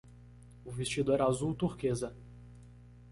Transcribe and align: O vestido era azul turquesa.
O 0.65 0.71
vestido 0.71 1.13
era 1.13 1.27
azul 1.27 1.53
turquesa. 1.53 2.17